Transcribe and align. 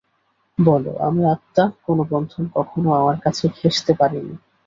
বলো 0.59 0.91
আমি 1.07 1.21
আত্মা, 1.33 1.63
কোন 1.85 1.97
বন্ধন 2.11 2.43
কখনও 2.55 2.91
আমার 2.99 3.17
কাছে 3.19 3.43
ঘেঁষতে 3.57 3.91
পারেনি। 3.99 4.35